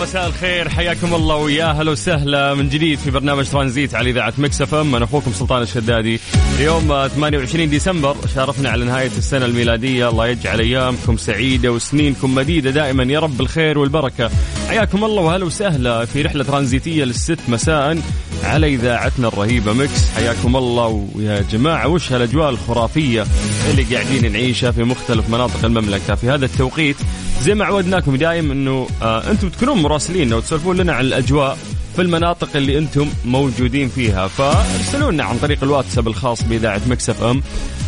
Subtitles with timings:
[0.00, 2.54] مساء الخير حياكم الله ويا هلا وسهلا.
[2.54, 4.94] من جديد في برنامج ترانزيت على إذاعة مكس إف إم.
[4.94, 6.20] أنا أخوكم سلطان الشدادي.
[6.58, 10.08] اليوم 28 ديسمبر شارفنا على نهاية السنة الميلادية.
[10.08, 12.70] الله يجعل أيامكم سعيدة وسنينكم مديدة.
[12.70, 14.30] دائما يا رب الخير والبركة.
[14.68, 17.98] حياكم الله وهلا وسهلا في رحلة ترانزيتية للست مساء.
[18.44, 21.08] على إذاعتنا الرهيبة مكس حياكم الله.
[21.14, 23.26] ويا جماعة وش هالأجواء الخرافية
[23.70, 26.96] اللي قاعدين نعيشها في مختلف مناطق المملكة؟ في هذا التوقيت
[27.42, 31.58] زي ما عودناكم دايم إنه آه أنتم تكونون مراسلين وتسولفون لنا عن الأجواء
[31.96, 34.28] في المناطق اللي أنتم موجودين فيها.
[34.28, 37.42] فارسلوا لنا عن طريق الواتساب الخاص بإذاعة مكس إف إم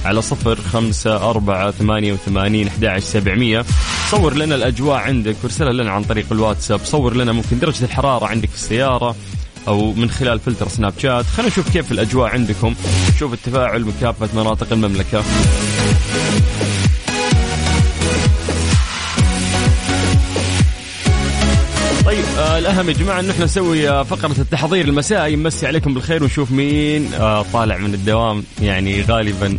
[0.04, 3.64] على صفر خمسة أربعة ثمانية وثمانين أحد سبعمية.
[4.10, 6.80] صور لنا الأجواء عندك وارسلها لنا عن طريق الواتساب.
[6.84, 9.16] صور لنا ممكن درجة الحرارة عندك في السيارة.
[9.68, 11.24] أو من خلال فلتر سناب شات.
[11.24, 12.74] خلينا نشوف كيف الأجواء عندكم.
[13.14, 15.22] نشوف التفاعل بكافة مناطق المملكة.
[22.04, 26.22] طيب آه الأهم يا جماعة إن إحنا نسوي آه فقرة التحضير المسائي نمسي عليكم بالخير
[26.22, 28.44] ونشوف مين آه طالع من الدوام.
[28.62, 29.58] يعني غالبا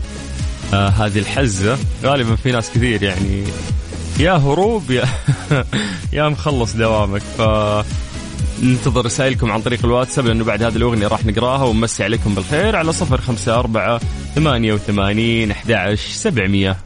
[0.74, 1.78] آه هذه الحزة.
[2.04, 3.44] غالبا في ناس كثير يعني.
[4.20, 5.06] يا هروب يا
[6.14, 7.22] يا مخلص دوامك.
[7.38, 7.42] ف
[8.64, 12.94] ننتظر رسائلكم عن طريق الواتساب لأنه بعد هذه الأغنية راح نقراها ونمسي عليكم بالخير على
[12.94, 14.02] صفر خمسة أربعة
[14.36, 16.78] ثمانية وثمانين أحد سبعمية.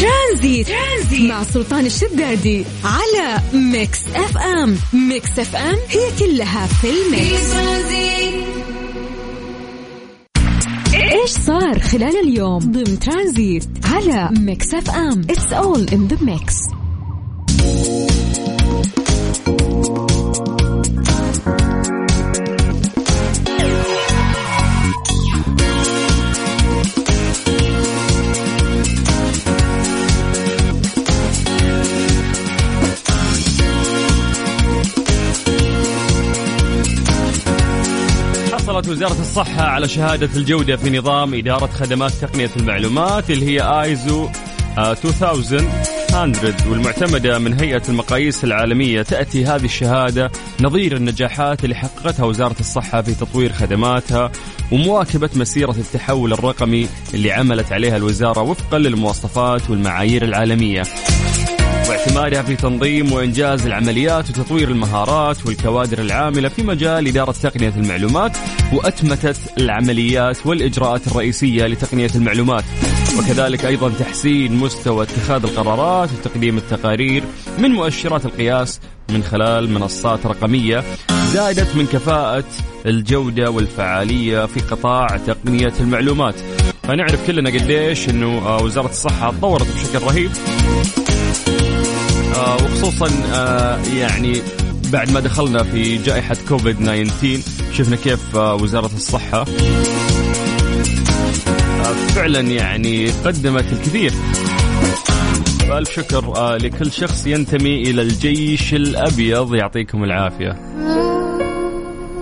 [0.00, 0.66] ترانزيت.
[0.68, 4.76] ترانزيت مع سلطان الشدادي على ميكس أف أم.
[4.92, 7.52] ميكس أف أم هي كلها في ال mix.
[10.94, 16.54] إيش صار خلال اليوم ضمن ترانزيت على ميكس أف أم؟ it's all in the mix
[38.98, 44.28] وزارة الصحة على شهادة الجودة في نظام إدارة خدمات تقنية المعلومات اللي هي آيزو
[44.78, 49.02] 2100 والمعتمدة من هيئة المقاييس العالمية.
[49.02, 54.32] تأتي هذه الشهادة نظير النجاحات اللي حققتها وزارة الصحة في تطوير خدماتها
[54.72, 60.82] ومواكبة مسيرة التحول الرقمي اللي عملت عليها الوزارة وفقا للمواصفات والمعايير العالمية.
[62.08, 68.36] واعتمادها في تنظيم وإنجاز العمليات وتطوير المهارات والكوادر العاملة في مجال إدارة تقنية المعلومات
[68.72, 72.64] وأتمتت العمليات والإجراءات الرئيسية لتقنية المعلومات.
[73.18, 77.24] وكذلك أيضا تحسين مستوى اتخاذ القرارات وتقديم التقارير
[77.58, 78.80] من مؤشرات القياس
[79.10, 80.84] من خلال منصات رقمية
[81.26, 82.44] زادت من كفاءة
[82.86, 86.34] الجودة والفعالية في قطاع تقنية المعلومات.
[86.82, 90.30] فنعرف كلنا قديش أنه وزارة الصحة تطورت بشكل رهيب.
[92.36, 94.42] وخصوصا آه، يعني
[94.92, 97.40] بعد ما دخلنا في جائحة كوفيد 19
[97.72, 99.44] شفنا كيف آه، وزارة الصحة
[102.18, 104.10] فعلا يعني قدمت الكثير.
[105.68, 109.54] فألف شكر لكل شخص ينتمي إلى الجيش الأبيض.
[109.54, 110.56] يعطيكم العافية.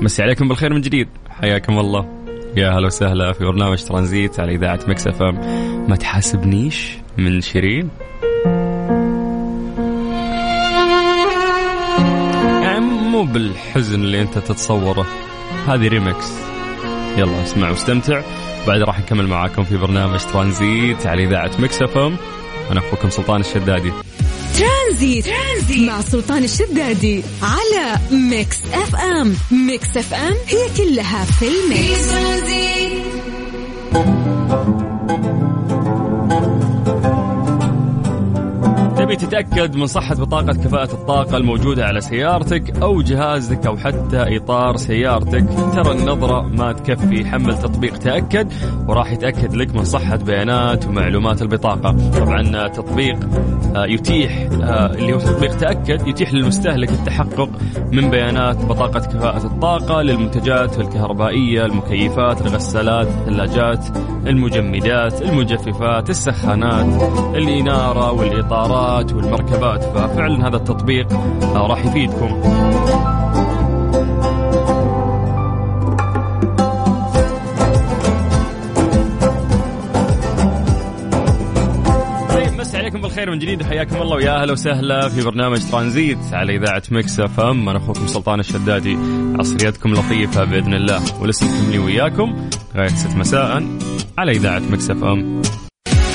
[0.03, 1.09] مسي عليكم بالخير من جديد.
[1.29, 2.07] حياكم الله.
[2.57, 5.31] يا هلا وسهلا في برنامج ترانزيت على إذاعة مكسفة
[5.89, 7.89] ما تحاسبنيش من شيرين؟
[13.17, 15.07] مو بالحزن اللي انت تتصوره.
[15.67, 16.33] هذه ريمكس
[17.17, 18.23] يلا اسمع واستمتع.
[18.67, 22.17] بعد راح نكمل معاكم في برنامج ترانزيت على إذاعة مكس اف ام.
[22.71, 23.93] أنا أخوكم سلطان الشدادي.
[24.59, 25.25] ترانزيت.
[25.25, 29.35] ترانزيت مع سلطان الشدادي على ميكس اف ام.
[29.51, 32.07] ميكس اف ام هي كلها في ال mix.
[39.17, 45.45] تتأكد من صحة بطاقة كفاءة الطاقة الموجودة على سيارتك أو جهازك أو حتى إطار سيارتك.
[45.75, 47.27] ترى النظرة ما تكفي.
[47.27, 48.53] حمل تطبيق تأكد
[48.89, 51.97] وراح يتأكد لك من صحة بيانات ومعلومات البطاقة.
[52.19, 53.19] طبعا تطبيق
[53.77, 57.49] آه، يتيح آه، اللي هو تطبيق تأكد يتيح للمستهلك التحقق
[57.93, 63.87] من بيانات بطاقة كفاءة الطاقة للمنتجات الكهربائية المكيفات الغسالات الثلاجات
[64.27, 67.03] المجمدات المجففات السخانات
[67.35, 69.06] الإنارة والإطارات.
[69.13, 71.13] والمركبات ففعلا هذا التطبيق
[71.55, 72.43] راح يفيدكم.
[82.31, 83.63] طيب، عليكم بالخير من جديد.
[83.63, 87.69] حياكم الله ويا أهلا وسهلا في برنامج ترانزيت على إذاعة مكس إف إم.
[87.69, 88.99] أنا أخوكم سلطان الشدادي.
[89.39, 92.49] عصريتكم لطيفة بإذن الله ولسه لي وياكم.
[92.75, 93.63] لغايه 6 مساء
[94.19, 95.43] على إذاعة مكس إف إم.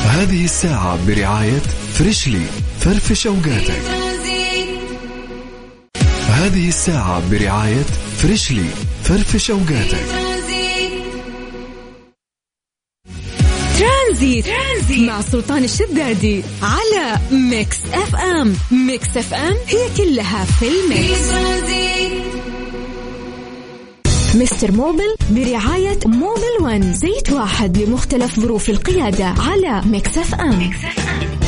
[0.05, 1.59] هذه الساعة برعاية
[1.93, 2.45] فريشلي.
[2.81, 3.81] فرفش أوقاتك.
[6.27, 7.83] هذه الساعة برعاية
[8.17, 8.65] فريشلي.
[9.03, 10.05] فرفش أوقاتك.
[13.79, 14.45] ترانزيت.
[14.45, 14.99] ترانزيت.
[14.99, 18.55] مع سلطان الشدادي على ميكس أف أم.
[18.71, 21.31] ميكس أف أم هي كلها في ال mix.
[24.35, 26.93] مستر موبل برعاية موبل ون.
[26.93, 31.40] زيت واحد لمختلف ظروف القيادة على ميكس أف أم, ميكس أف أم.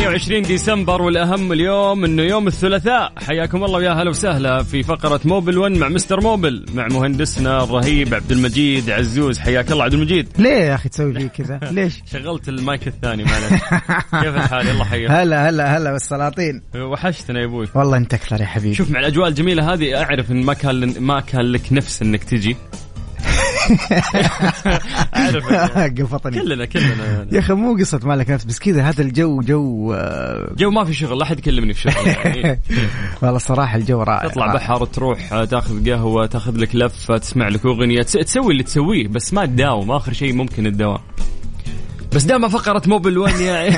[0.00, 3.12] 28 ديسمبر والأهم اليوم إنه يوم الثلاثاء.
[3.26, 8.14] حياكم الله ويا هلا وسهلا في فقرة موبل 1 مع مستر موبل مع مهندسنا الرهيب
[8.14, 9.38] عبد المجيد عزوز.
[9.38, 10.28] حياك الله عبد المجيد.
[10.38, 13.62] ليه يا أخي تسوي فيه كذا؟ ليش؟ شغلت المايك الثاني معلش
[14.24, 15.10] كيف الحال؟ يلا حياك.
[15.10, 17.68] هلا هلا هلا بالسلاطين وحشتنا يا أبوي.
[17.74, 18.74] والله انت أكثر يا حبيبي.
[18.74, 22.56] شوف مع الأجواء الجميلة هذه أعرف إن ما كان ما كان لك نفس إنك تجي.
[25.16, 25.46] أعرف
[26.00, 26.40] قفطني.
[26.40, 27.04] كلنا كلنا.
[27.04, 27.28] يعني.
[27.32, 30.92] يا أخي مو قصة مالك نفس بس كذا هذا الجو جو آه، جو ما في
[30.94, 32.06] شغل لا أحد يكلمني في شغل.
[32.06, 32.60] يعني.
[33.22, 34.28] والله الصراحة الجو رائع.
[34.28, 39.08] تطلع بحر تروح آه، تاخذ قهوة تاخذ لك لفة تسمع لك أغنية تسوي اللي تسويه
[39.08, 40.98] بس ما تداوم آخر شيء ممكن الدوام.
[42.14, 43.70] بس دائما فقرة موبل 1 يعني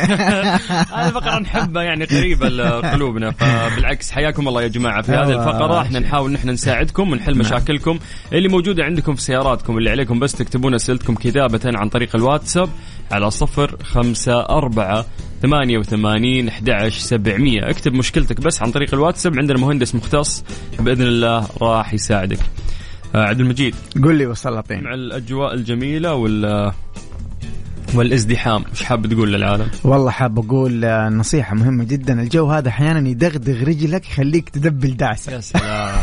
[0.96, 3.31] هذه فقرة نحبها يعني قريبة لقلوبنا.
[3.31, 5.81] فبالعكس حياكم الله يا جماعة في هذه الفقرة.
[5.81, 7.40] إحنا نحاول نحن نساعدكم ونحل نعم.
[7.40, 7.99] مشاكلكم.
[8.32, 12.69] اللي موجودة عندكم في سياراتكم اللي عليكم بس تكتبون أسئلتكم كتابة عن طريق الواتساب
[13.11, 15.06] على صفر خمسة أربعة
[15.43, 17.70] ثمانية وثمانين أحد سبعمية.
[17.70, 19.38] اكتب مشكلتك بس عن طريق الواتساب.
[19.38, 20.44] عندنا مهندس مختص
[20.79, 22.40] بإذن الله راح يساعدك.
[23.14, 23.75] آه، عبد المجيد.
[24.05, 26.73] قل لي وسلطين مع الأجواء الجميلة ولا
[27.94, 32.20] والازدحام إيش حاب تقول للعالم؟ والله حاب أقول آه، نصيحة مهمة جدا.
[32.22, 35.32] الجو هذا أحيانا يدغدغ رجلك يخليك تدبل دعسة.
[35.32, 35.94] يا سلام.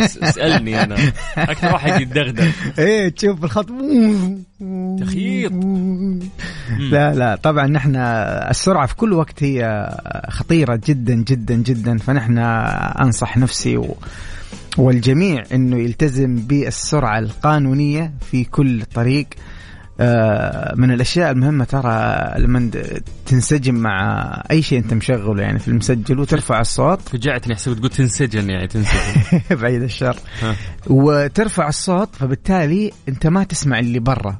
[0.00, 0.96] اسالني أنا.
[1.36, 2.48] أكثر واحد يدغدغ
[2.78, 3.66] إيه تشوف الخط.
[5.00, 5.52] تخيط.
[6.78, 7.38] لا لا.
[7.42, 9.88] طبعا نحن السرعة في كل وقت هي
[10.28, 11.98] خطيرة جدا جدا جدا.
[11.98, 13.96] فنحن أنصح نفسي و
[14.78, 19.26] والجميع إنه يلتزم بالسرعة القانونية في كل طريق.
[20.76, 22.70] من الأشياء المهمة ترى لما
[23.26, 27.00] تنسجم مع أي شيء أنت مشغله يعني في المسجل وترفع الصوت.
[27.12, 29.40] فجعتني احسب تقول تنسجن يعني تنسجن.
[29.62, 30.16] بعيد الشر.
[30.86, 34.38] وترفع الصوت فبالتالي أنت ما تسمع اللي برا.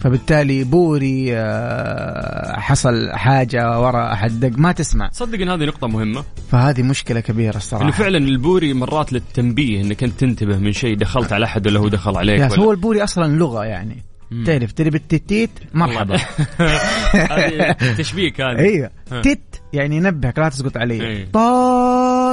[0.00, 5.08] فبالتالي بوري آه، حصل حاجة ورا أحد دق ما تسمع.
[5.12, 6.24] صدق ان هذه نقطة مهمة.
[6.50, 7.84] فهذه مشكلة كبيرة الصراحة.
[7.84, 11.88] إنه فعلا البوري مرات للتنبيه إنك أنت تنتبه من شيء دخلت على أحد ولا هو
[11.88, 12.60] دخل عليك ولا.
[12.60, 14.10] هو البوري أصلا لغة يعني.
[14.46, 16.16] تعرف تدري بالتيتيت مرحبا.
[17.98, 18.90] تشبيك هذا أيوه.
[19.22, 21.02] تيت يعني ينبهك لا تسقط عليه.
[21.02, 21.28] إيه.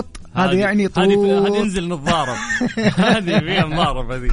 [0.02, 2.36] طاط هذا يعني طول هذه ينزل نظارة.
[2.98, 4.30] هذه فيها مضارب هذه.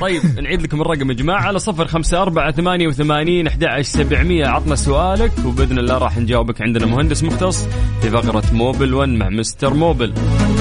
[0.00, 4.46] طيب نعيد لكم الرقم يا جماعة على صفر خمسة أربعة ثمانية وثمانين أحد سبعمية.
[4.46, 7.66] عطنا سؤالك وبإذن الله راح نجاوبك عندنا مهندس مختص
[8.02, 10.14] في فقرة Mobil 1 مع Mister Mobil.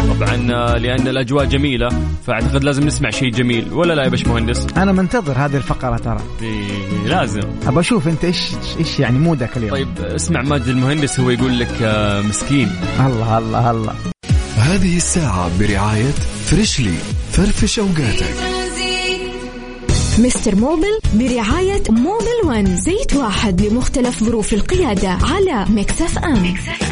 [0.09, 0.35] طبعا
[0.77, 1.89] لأن الأجواء جميلة
[2.25, 3.73] فأعتقد لازم نسمع شيء جميل.
[3.73, 6.21] ولا لا يا باش مهندس؟ أنا منتظر هذه الفقرة ترى.
[7.05, 7.41] لازم.
[7.67, 9.71] أبى أشوف أنت إيش إيش يعني مودك اليوم.
[9.71, 12.71] طيب اسمع ماجد المهندس هو يقول لك آه، مسكين.
[12.99, 14.16] الله الله الله.
[14.67, 16.11] هذه الساعة برعاية
[16.45, 16.93] Freshly
[17.31, 18.35] فرفش أوقاتك
[20.19, 26.86] Mister Mobil برعاية Mobil One زيت واحد لمختلف ظروف القيادة على Mix FM, Mix FM.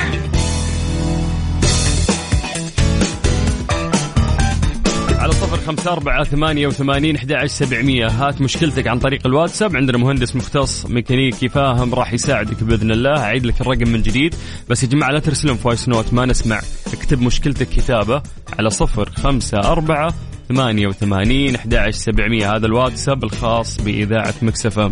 [5.65, 8.07] خمسة أربعة ثمانية وثمانين أحد سبعمية.
[8.07, 9.75] هات مشكلتك عن طريق الواتساب.
[9.75, 13.19] عندنا مهندس مختص ميكانيكي فاهم راح يساعدك بإذن الله.
[13.19, 14.35] أعيد لك الرقم من جديد.
[14.69, 16.61] بس يا جماعة لا ترسلون voice note ما نسمع.
[16.93, 18.23] اكتب مشكلتك كتابة
[18.59, 20.13] على صفر خمسة أربعة
[20.49, 22.55] ثمانية وثمانين أحد سبعمية.
[22.55, 24.91] هذا الواتساب الخاص بإذاعة Mix FM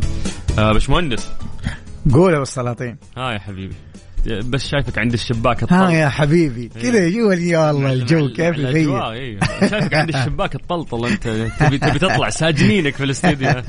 [0.60, 1.32] آه بش مهندس
[2.13, 3.75] قول يا السلاطين ها يا حبيبي.
[4.27, 5.80] بس شايفك عند الشباك الطلط.
[5.80, 6.70] ها يا حبيبي.
[6.75, 6.82] إيه.
[6.82, 9.12] كذا جوا يا الله الجو كيف يغير.
[9.12, 9.39] أيوه
[9.70, 11.27] شايفك عند الشباك الطلطل أنت
[11.60, 13.50] تبي تبي تطلع ساجنينك في الاستديو.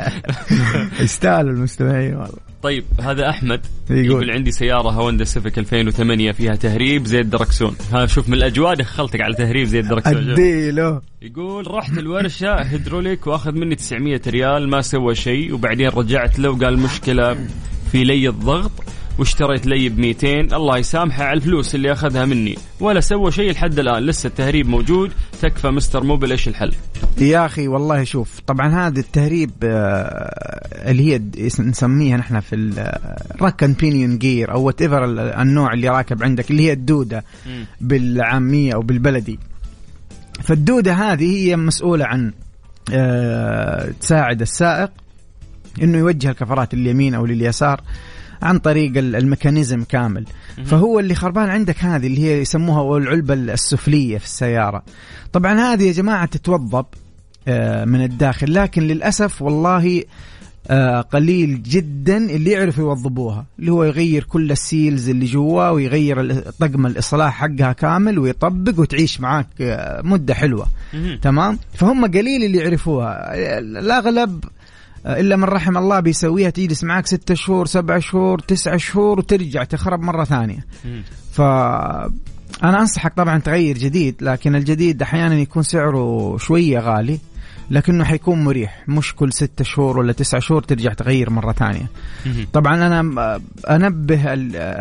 [1.01, 2.55] يستاهلوا المستمعين والله.
[2.65, 8.07] طيب هذا أحمد يقول, يقول عندي سيارة هوندا سيفيك 2008 فيها تهريب زي الدركسون ها
[8.07, 13.75] شوف من الأجواء دخلتك على تهريب زي الدركسون اديله يقول رحت الورشة هيدروليك وأخذ مني
[13.75, 17.37] 900 ريال ما سوى شيء وبعدين رجعت له وقال مشكلة
[17.93, 18.73] في لي الضغط
[19.19, 22.55] واشتريت لي ب 200 الله يسامحه على الفلوس اللي أخذها مني.
[22.81, 24.03] ولا سوى شيء لحد الآن.
[24.07, 25.13] لسه التهريب موجود.
[25.43, 26.73] تكفى Mister Mobil إيش الحل؟
[27.19, 31.21] يا أخي والله شوف طبعا هذا التهريب آه، اللي هي
[31.61, 32.57] نسميها نحن في
[33.35, 35.05] ال rack and pinion gear أو whatever
[35.41, 37.25] النوع اللي راكب عندك اللي هي الدودة
[37.81, 39.39] بالعامية أو بالبلدي.
[40.43, 42.33] فالدودة هذه هي مسؤولة عن
[42.93, 44.91] آه، تساعد السائق
[45.83, 47.81] إنه يوجه الكفرات لليمين أو لليسار.
[48.45, 50.25] عن طريق ال mechanism كامل.
[50.65, 54.83] فهو اللي خربان عندك هذه اللي هي يسموها العلبة السفلية في السيارة.
[55.33, 56.87] طبعا هذه يا جماعة تتوضب
[57.49, 60.03] آه، من الداخل لكن للأسف والله
[60.69, 66.41] آه، قليل جدا اللي يعرفوا يوضبوها اللي هو يغير كل ال seals اللي جوا ويغير
[66.41, 70.67] طقم الإصلاح حقها كامل ويطبق وتعيش معاك آه، مدة حلوة.
[71.23, 73.35] تمام؟ فهم قليل اللي يعرفوها.
[73.59, 74.45] الأغلب
[75.07, 80.01] إلا من رحم الله بيسويها تجلس معك ستة شهور سبع شهور تسعة شهور وترجع تخرب
[80.01, 80.67] مرة ثانية.
[81.33, 81.41] ف
[82.65, 87.19] أنا أنصحك طبعا تغير جديد لكن الجديد أحيانا يكون سعره شوية غالي
[87.71, 91.87] لكنه حيكون مريح مش كل ستة شهور ولا تسعة شهور ترجع تغير مرة ثانية.
[92.53, 93.01] طبعا أنا
[93.71, 94.33] أنبه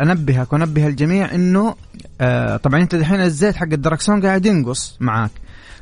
[0.02, 1.74] أنبهك وأنبه الجميع أنه
[2.20, 5.30] آه، طبعا أنت الحين الزيت حق الدركسون قاعد ينقص معاك.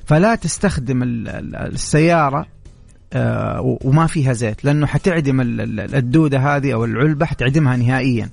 [0.07, 2.47] فلا تستخدم السيارة آه،
[3.61, 5.41] وما فيها زيت لأنه حتعدم
[5.95, 8.31] الدودة هذه أو العلبة حتعدمها نهائيا.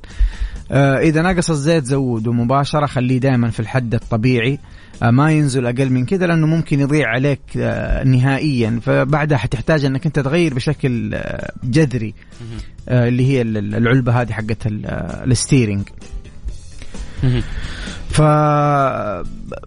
[0.72, 4.60] آه، إذا نقص الزيت زوده مباشره خليه دائما في الحد الطبيعي.
[5.04, 7.58] آه، ما ينزل أقل من كذا لأنه ممكن يضيع عليك
[8.06, 8.80] نهائيا.
[8.84, 11.18] فبعدها حتحتاج إنك أنت تغير بشكل
[11.64, 12.14] جذري
[12.90, 14.58] اللي هي العلبة هذه حقت
[15.28, 15.90] الستيرنج
[18.20, 18.22] ف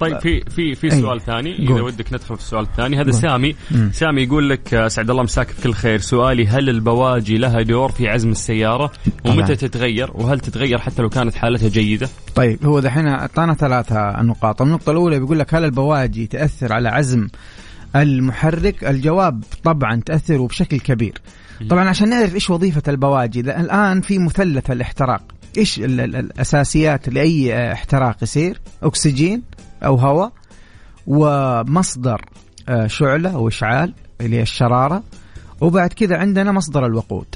[0.00, 3.56] طيب في في في سؤال ثاني إذا ودك ندخل في السؤال الثاني هذا سامي.
[3.70, 3.90] مم.
[3.92, 5.98] سامي يقول لك آه، سعد الله مساك بكل خير.
[5.98, 8.92] سؤالي هل البواجي لها دور في عزم السيارة؟
[9.26, 14.62] ومتى تتغير؟ وهل تتغير حتى لو كانت حالتها جيدة؟ طيب هو دحين أعطانا ثلاثة نقاط
[14.62, 17.28] النقطة الأولى بيقول لك هل البواجي تأثر على عزم
[17.96, 21.14] المحرك؟ الجواب طبعا تأثر وبشكل كبير.
[21.70, 25.22] طبعا عشان نعرف إيش وظيفة البواجي الآن في مثلث الاحتراق.
[25.58, 29.42] إيش الأساسيات لأي احتراق يصير؟ أكسجين
[29.82, 30.32] أو هواء
[31.06, 32.24] ومصدر
[32.68, 35.02] آه، شعلة أو إشعال اللي هي الشرارة
[35.60, 37.26] وبعد كذا عندنا مصدر الوقود.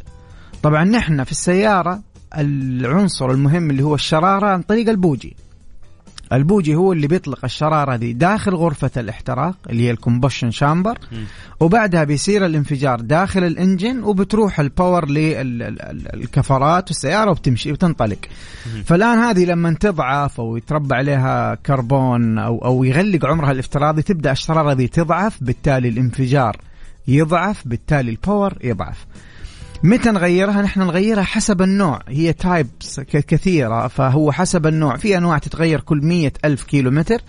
[0.62, 2.00] طبعا نحن في السيارة
[2.38, 5.36] العنصر المهم اللي هو الشرارة عن طريق البوجي.
[6.32, 10.98] البوجي هو اللي بيطلق الشرارة دي داخل غرفة الاحتراق اللي هي ال combustion chamber
[11.60, 15.08] وبعدها بيصير الانفجار داخل ال engine وبتروح ال power
[16.14, 18.18] للكفرات والسيارة وبتمشي وتنطلق.
[18.84, 24.74] فالآن هذه لما تضعف أو يتربى عليها كربون أو أو يغلق عمرها الافتراضي تبدأ الشرارة
[24.74, 26.56] دي تضعف بالتالي الانفجار
[27.08, 29.06] يضعف بالتالي ال power يضعف.
[29.82, 32.00] متى نغيرها؟ نحن نغيرها حسب النوع.
[32.08, 34.96] هي types كثيرة فهو حسب النوع.
[34.96, 37.20] في أنواع تتغير كل مية ألف كيلو متر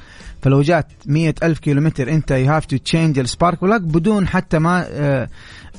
[0.42, 4.28] فلو جات مية ألف كيلو متر أنت you have to change ال spark plug بدون
[4.28, 5.30] حتى ما آه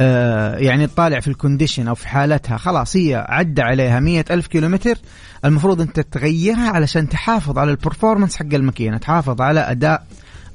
[0.01, 2.57] آه يعني تطالع في ال condition أو في حالتها.
[2.57, 4.99] خلاص هي عدى عليها مية ألف كيلو متر
[5.45, 10.07] المفروض أنت تغيرها علشان تحافظ على ال performance حق الماكينة تحافظ على أداء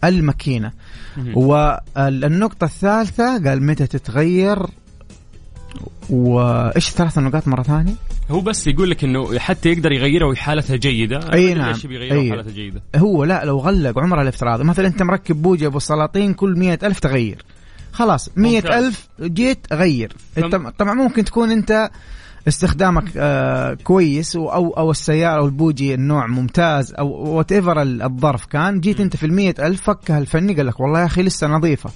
[0.04, 0.72] الماكينة.
[1.36, 4.68] والنقطة الثالثة قال متى تتغير؟
[6.10, 7.94] وإيش الثلاث نقاط مرة ثانية؟
[8.32, 11.76] هو بس يقول لك إنه حتى يقدر يغيرها وحالتها جيدة أي نعم.
[11.86, 12.30] أي.
[12.30, 12.82] حالتها جيدة.
[12.96, 17.00] هو لا لو غلق عمرها الافتراضي مثلا أنت مركب بوجي أبو سلاطين كل مئة ألف
[17.00, 17.46] تغير.
[17.92, 20.14] خلاص مئة ألف جيت غير.
[20.36, 20.70] فم...
[20.70, 21.90] طبعا ممكن تكون أنت
[22.48, 29.00] استخدامك آه كويس أو أو السيارة أو البوجي النوع ممتاز أو whatever الظرف كان جيت.
[29.00, 31.90] أنت في المية ألف فكها الفني قال لك والله يا أخي لسه نظيفة.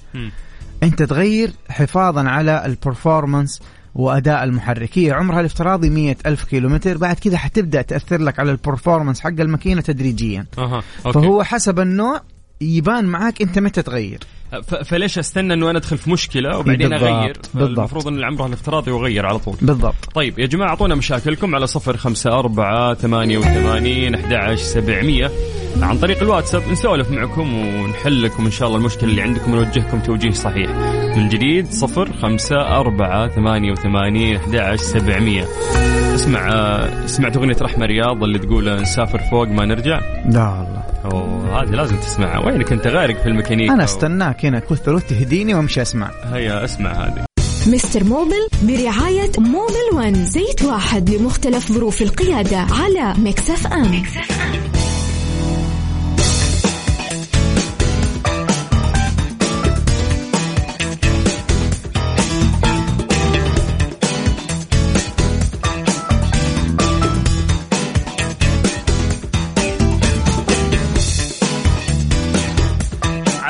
[0.84, 3.62] أنت تغير حفاظا على ال performance
[3.96, 8.57] وأداء المحرك هي عمرها الافتراضي مية ألف كيلومتر بعد كذا حتبدأ تأثر لك على ال
[8.57, 10.84] performance حق الماكينة تدريجيا أه.
[11.06, 11.20] أوكي.
[11.20, 12.22] فهو حسب النوع
[12.62, 14.20] يبان معاك أنت متى تغير
[14.86, 17.10] فليش أستنى إنه أنا أدخل في مشكلة وبعدين بالضبط.
[17.10, 17.80] أغير بالضبط.
[17.80, 21.98] المفروض إن عمره الافتراضي يغير على طول بالضبط طيب يا جماعة أعطونا مشاكلكم على صفر
[21.98, 25.32] خمسة أربعة ثمانية وثمانين أحد سبعمية
[25.82, 30.32] عن طريق الواتساب نسولف معكم ونحل لكم إن شاء الله المشكلة اللي عندكم ونوجهكم توجيه
[30.32, 30.70] صحيح.
[31.18, 35.46] من جديد صفر خمسة أربعة ثمانية وثمانين أحد سبعمية.
[36.16, 40.00] اسمع سمعت أغنية رحمة رياض اللي تقول نسافر فوق ما نرجع.
[40.26, 40.84] لا والله.
[41.06, 42.46] أوه هذه لازم تسمعها.
[42.46, 46.12] وينك أنت غارق في الميكانيكا؟ أنا استناك هنا كثر تهديني وامشي أسمع.
[46.34, 47.26] هيا اسمع هذه.
[47.68, 50.26] Mister Mobil برعاية Mobil One.
[50.26, 54.67] زيت واحد لمختلف ظروف القيادة على Mix FM, Mix FM.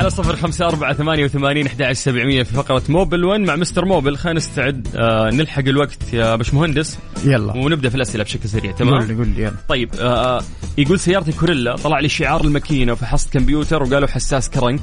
[0.08, 4.16] صفر خمسة أربعة ثمانية وثمانين أحد سبعمية في فقرة Mobil One مع Mister Mobil.
[4.16, 4.88] خلينا نستعد.
[4.96, 6.98] آه نلحق الوقت يا باشمهندس.
[7.24, 7.56] يلا.
[7.56, 9.54] ونبدأ في الأسئلة بشكل سريع تمام؟ قول لي قول لي يلا.
[9.68, 10.42] طيب آه
[10.78, 14.80] يقول سيارتي كورولا طلع لي شعار الماكينة وفحصت كمبيوتر وقالوا حساس crank.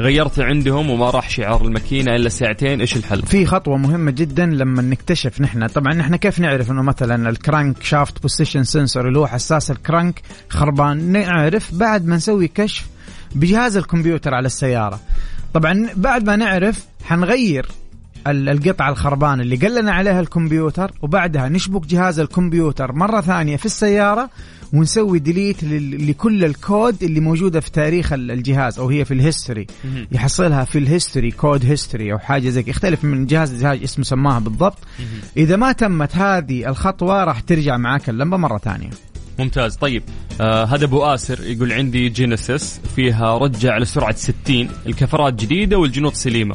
[0.00, 4.82] غيرته عندهم وما راح شعار الماكينة إلا ساعتين إيش الحل؟ في خطوة مهمة جدا لما
[4.82, 5.66] نكتشف نحن.
[5.66, 10.22] طبعا نحن كيف نعرف إنه مثلا ال crankshaft position sensor اللي هو حساس ال crank
[10.48, 12.86] خربان؟ نعرف بعد ما نسوي كشف
[13.34, 15.00] بجهاز الكمبيوتر على السيارة.
[15.54, 17.66] طبعا بعد ما نعرف حنغير
[18.26, 24.30] ال- القطعة الخربانة اللي قلنا عليها الكمبيوتر وبعدها نشبك جهاز الكمبيوتر مرة ثانية في السيارة
[24.72, 25.64] ونسوي delete
[26.08, 29.66] لكل الكود اللي موجودة في تاريخ ال- الجهاز أو هي في ال history.
[30.12, 32.64] يحصلها في ال history code history أو حاجة زي.
[32.66, 34.78] يختلف من جهاز لجهاز اسمه سماها بالضبط.
[35.36, 38.90] إذا ما تمت هذه الخطوة راح ترجع معاك اللمبة مرة ثانية.
[39.38, 39.76] ممتاز.
[39.76, 40.02] طيب
[40.40, 44.34] آه هذا أبو آسر يقول عندي جينيسيس فيها رجة على سرعه 60
[44.86, 46.54] الكفرات جديدة والجنوط سليمة.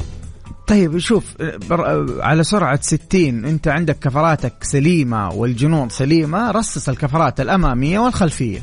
[0.66, 1.24] طيب شوف
[1.70, 8.62] بر- على سرعة 60 أنت عندك كفراتك سليمة والجنوط سليمة رصص الكفرات الأمامية والخلفية.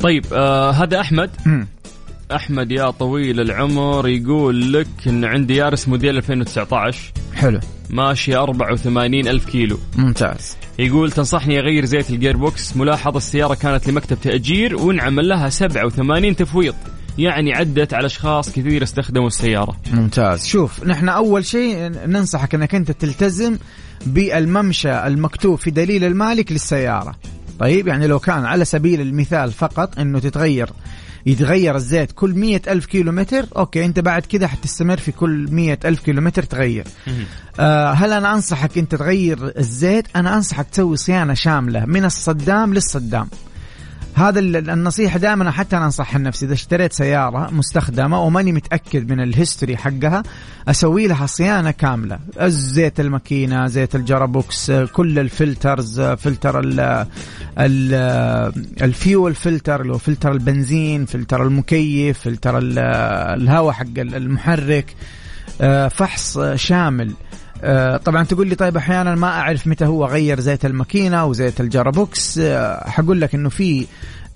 [0.00, 1.30] طيب آه هذا أحمد.
[1.46, 1.66] مم.
[2.32, 7.60] أحمد يا طويل العمر يقول لك إن عندي يارس موديل 2019 حلو.
[7.90, 9.78] ماشية 84 ألف كيلو.
[9.96, 10.56] ممتاز.
[10.78, 16.74] يقول تنصحني أغير زيت ال gearbox ملاحظ السيارة كانت لمكتب تأجير وانعمل لها 87 تفويض.
[17.18, 19.76] يعني عدت على أشخاص كثير استخدموا السيارة.
[19.92, 20.46] ممتاز.
[20.46, 23.58] شوف نحن أول شيء ننصحك أنك أنت تلتزم
[24.06, 27.14] بالممشى المكتوب في دليل المالك للسيارة.
[27.58, 30.70] طيب يعني لو كان على سبيل المثال فقط أنه تتغير
[31.26, 35.78] يتغير الزيت كل مية ألف كيلو متر أوكي أنت بعد كده حتستمر في كل مية
[35.84, 36.84] ألف كيلو متر تغير
[37.60, 43.28] آه هل أنا أنصحك أنت تغير الزيت؟ أنا أنصحك تسوي صيانة شاملة من الصدام للصدام.
[44.14, 49.20] هذا ال- النصيحة دائما حتى أنا أنصح نفسي إذا اشتريت سيارة مستخدمة وماني متأكد من
[49.20, 50.22] ال history حقها
[50.68, 52.18] أسوي لها صيانة كاملة.
[52.40, 56.80] زيت الماكينة زيت ال gearbox كل ال filters فلتر ال
[57.58, 57.94] ال
[58.82, 62.78] fuel filter اللي هو فلتر البنزين فلتر المكيف فلتر ال-
[63.42, 64.94] الهواء حق المحرك
[65.60, 67.12] آه، فحص شامل.
[68.04, 72.38] طبعا تقول لي طيب أحيانا ما أعرف متى هو غير زيت الماكينة وزيت ال gearbox
[72.38, 73.86] آه، حقول لك إنه في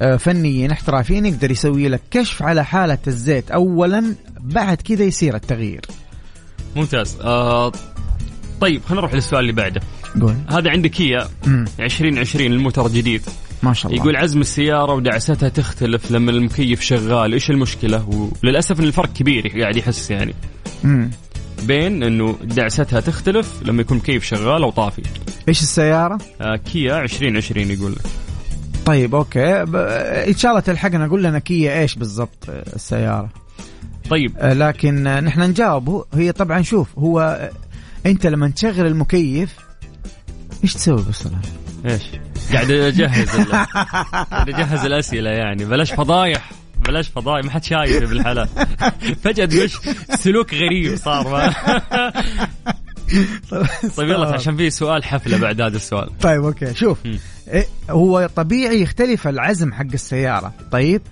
[0.02, 5.80] آه، فنيين احترافيين يقدر يسوي لك كشف على حالة الزيت اولا بعد كذا يصير التغيير.
[6.76, 7.16] ممتاز.
[7.20, 7.72] آه
[8.60, 9.80] طيب خلينا نروح للسؤال اللي بعده.
[10.20, 10.36] قول.
[10.50, 11.64] هذا عندك كيا مم.
[11.80, 13.22] 2020 الموتر جديد
[13.62, 14.02] ما شاء الله.
[14.02, 19.76] يقول عزم السيارة ودعستها تختلف لما المكيف شغال إيش المشكلة؟ وللأسف إن الفرق كبير قاعد
[19.76, 20.34] يحس يعني.
[20.84, 21.10] مم.
[21.66, 25.02] بين انه دعستها تختلف لما يكون مكيف شغال أو طافي.
[25.48, 28.06] إيش السيارة؟ آه كيا 2020 يقول لك.
[28.86, 29.64] طيب أوكي.
[29.64, 29.76] ب...
[30.28, 31.06] إن شاء الله تلحقنا.
[31.06, 33.30] قول لنا كيا إيش بالضبط آه، السيارة.
[34.10, 34.32] طيب.
[34.38, 37.50] آه، لكن آه، نحن نجاوبه هي طبعا شوف هو
[38.06, 39.56] أنت لما تشغل المكيف
[40.64, 41.42] إيش تسوي بالصراحه
[41.86, 42.02] إيش؟
[42.52, 43.28] قاعد أجهز
[44.30, 45.64] قاعد أجهز الأسئلة يعني.
[45.64, 46.50] بلاش فضايح.
[46.88, 48.48] بلاش فضايح ما حد شايف بالحلال
[49.22, 49.78] فجأة تقولش
[50.14, 51.54] سلوك غريب صار.
[53.96, 56.18] طيب يلا عشان في سؤال حفلة بعد هذا السؤال.
[56.18, 56.74] طيب أوكي.
[56.74, 56.98] شوف.
[57.48, 60.52] إيه هو طبيعي يختلف العزم حق السيارة.
[60.70, 61.02] طيب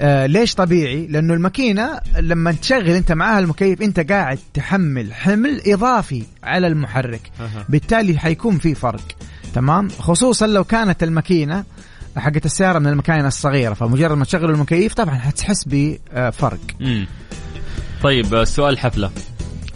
[0.00, 6.22] آه ليش طبيعي؟ لأنه الماكينة لما تشغل أنت معاها المكيف أنت قاعد تحمل حمل إضافي
[6.42, 7.30] على المحرك.
[7.68, 9.06] بالتالي حيكون في فرق.
[9.54, 11.64] تمام؟ خصوصا لو كانت الماكينة
[12.16, 17.06] حقت السيارة من المكاين الصغيرة فمجرد ما تشغل المكيف طبعا حتحس بفرق مم.
[18.02, 19.10] طيب آه، سؤال حفلة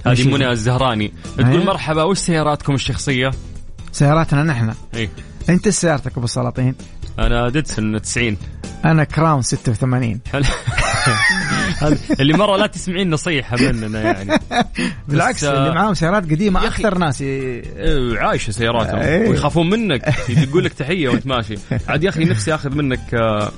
[0.07, 1.65] هذه؟ منى الزهراني تقول أيوة.
[1.65, 3.31] مرحبا وش سياراتكم الشخصية؟
[3.93, 5.11] سياراتنا نحن اي
[5.49, 6.75] أنت سيارتك أبو سلاطين
[7.19, 8.37] أنا ديدسون 90
[8.85, 10.45] أنا كراون 86 حلو.
[11.79, 14.39] هذا- اللي مرة لا تسمعين نصيحة مننا يعني
[15.09, 16.67] بالعكس آه، اللي معاهم سيارات قديمة.
[16.67, 19.29] أكثر ناس ي- إيه، عايشة سياراتهم إيه.
[19.29, 21.55] ويخافون منك يقول لك تحية وأنت ماشي
[21.89, 23.53] عاد يا أخي نفسي آخذ منك آه،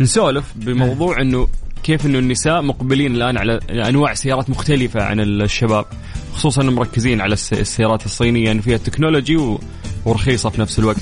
[0.00, 1.48] نسولف بموضوع إنه
[1.82, 5.84] كيف إنه النساء مقبلين الآن على أنواع سيارات مختلفة عن الشباب
[6.34, 9.36] خصوصا مركزين على الس- السيارات الصينية إنه فيها technology
[10.04, 11.00] ورخيصة في نفس الوقت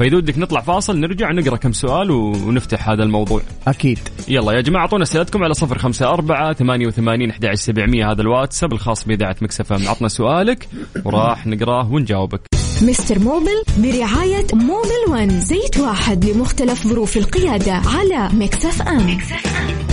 [0.00, 3.42] فاذا ودك نطلع فاصل نرجع نقرأ كم سؤال ونفتح هذا الموضوع.
[3.66, 3.98] أكيد.
[4.28, 8.10] يلا يا جماعة أعطونا أسئلتكم على صفر خمسة أربعة ثمانية وثمانين أحد سبعمية.
[8.10, 10.68] هذا الواتساب الخاص بإذاعة مكس اف ام عطنا سؤالك
[11.04, 12.40] وراح نقرأه ونجاوبك.
[12.82, 18.98] مستر موبل برعاية موبل ون زيت واحد لمختلف ظروف القيادة على مكس اف ام.
[18.98, 19.89] على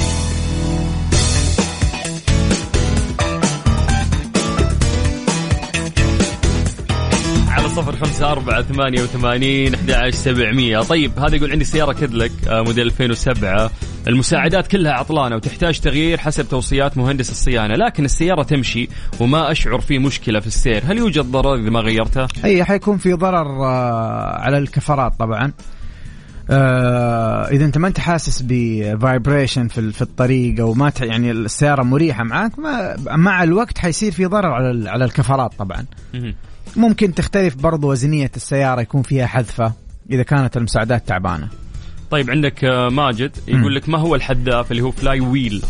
[7.77, 10.79] صفر خمسة أربعة ثمانية وثمانين أحد سبعمية.
[10.79, 13.71] طيب هذا يقول عندي سيارة كاديلاك آه، موديل 2007
[14.07, 19.99] المساعدات كلها عطلانة وتحتاج تغيير حسب توصيات مهندس الصيانة لكن السيارة تمشي وما أشعر في
[19.99, 20.83] مشكلة في السير.
[20.85, 25.51] هل يوجد ضرر إذا ما غيرتها؟ أي حيكون في ضرر آه، على الكفرات طبعا.
[26.49, 31.83] آه إذا أنت ما أنت حاسس ب vibration في في الطريق أو ما يعني السيارة
[31.83, 35.85] مريحة معاك ما مع الوقت حيصير في ضرر على على الكفرات طبعا.
[36.77, 39.73] ممكن تختلف برضو وزنية السيارة يكون فيها حذفة
[40.11, 41.47] إذا كانت المساعدات تعبانة.
[42.11, 45.63] طيب عندك آه، ماجد يقول لك ما هو الحذاف اللي هو فلاي ويل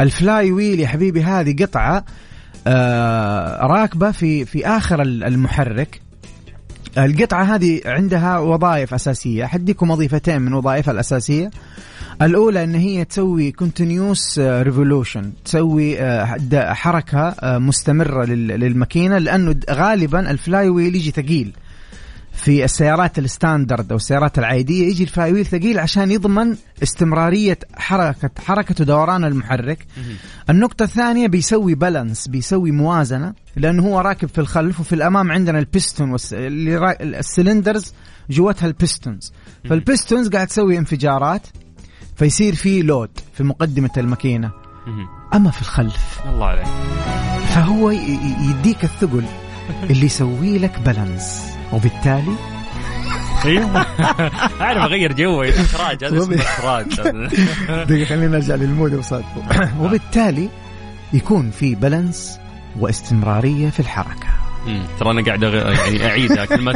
[0.00, 2.04] الفلاي ويل يا حبيبي هذه قطعة
[2.66, 6.00] آه راكبة في في آخر المحرك.
[6.98, 9.44] القطعة هذه عندها وظائف أساسية.
[9.44, 11.50] حديكم وظيفتين من وظائفها الأساسية.
[12.22, 20.68] الأولى أن هي تسوي continuous revolution تسوي آه، حركة آه، مستمرة للماكينة لأنه غالبا ال
[20.68, 21.52] flywheel يجي ثقيل.
[22.32, 28.30] في السيارات ال standard أو السيارات العادية يجي ال flywheel ثقيل عشان يضمن استمرارية حركة
[28.38, 29.86] حركة ودوران المحرك.
[30.50, 36.10] النقطة الثانية بيسوي balance بيسوي موازنة لأنه هو راكب في الخلف وفي الأمام عندنا البستون
[36.10, 36.34] والس...
[36.34, 37.94] السلندرز
[38.30, 39.32] جوتها البستونز
[39.68, 41.46] فالبستونز قاعد تسوي انفجارات.
[42.16, 44.50] فيصير في load في مقدمة الماكينة.
[45.34, 46.66] أما في الخلف الله عليك.
[47.46, 49.24] فهو يديك الثقل.
[49.90, 52.34] اللي يسوي لك بالانس وبالتالي
[53.44, 53.76] أيوه.
[54.60, 56.86] اعرف اغير جوي إخراج هذا اسمه إخراج.
[57.88, 59.24] دقيقة خلينا نرجع للمود وصلت
[59.80, 60.48] وبالتالي
[61.12, 62.38] يكون في بالانس
[62.80, 64.33] واستمرارية في الحركة.
[64.98, 66.72] ترى أنا قاعد يعني اعيدها كل ما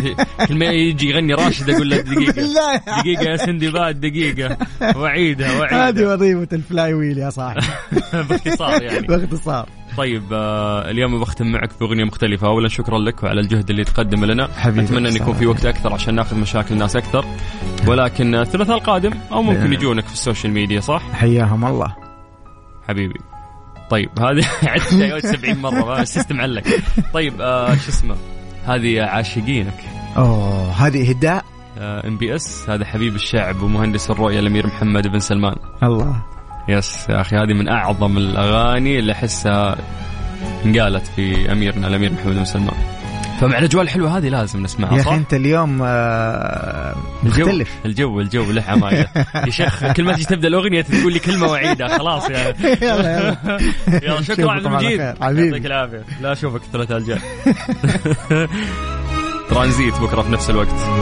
[0.49, 2.43] كل ما يجي يغني راشد أقول له دقيقة.
[3.01, 4.57] دقيقة يا سندباد دقيقة.
[4.97, 5.89] وأعيدها وأعيدها.
[5.89, 7.61] هذه وظيفة ال flywheel يا صاحبي.
[8.29, 9.07] باختصار يعني.
[9.07, 9.69] باختصار.
[9.97, 12.47] طيب آه اليوم بختم معك بأغنية مختلفة.
[12.47, 14.49] اولا شكرا لك وعلى الجهد اللي تقدم لنا.
[14.57, 17.25] حبيبي أتمنى أن يكون في وقت أكثر عشان ناخذ مشاكل الناس أكثر.
[17.87, 21.97] ولكن الثلاثاء القادم أو ممكن يجونك في ال social media صح؟ حياهم الله.
[22.89, 23.28] حبيبي.
[23.91, 26.63] طيب هذه عدت 70 مرة ال system علق
[27.15, 28.17] طيب آه شو اسمه؟
[28.67, 29.85] هذه عاشقينك.
[30.17, 31.45] أوه هذه إهداء؟
[31.79, 32.71] MBS.
[32.71, 35.57] هذا حبيب الشعب ومهندس الرؤية الأمير محمد بن سلمان.
[35.83, 36.23] الله.
[36.69, 39.77] yes يا أخي هذه من أعظم الأغاني اللي أحسها
[40.65, 42.98] انقالت في أميرنا الأمير محمد بن سلمان.
[43.41, 47.71] فمع الأجواء الحلوة هذه لازم نسمعها يا أخي أنت اليوم آه، مختلف.
[47.85, 49.11] الجو الجو له حماية.
[49.35, 53.59] يا شيخ كل ما تجي تبدأ الأغنية تقول لي كلمة واعيدها خلاص يعني يلا يلا.
[54.03, 55.01] يلا شكرا عبد المجيد.
[55.01, 56.03] يعطيك العافية.
[56.21, 57.19] لا أشوفك الثلاثاء الجاي.
[59.51, 60.69] ترانزيت بكرة في نفس الوقت.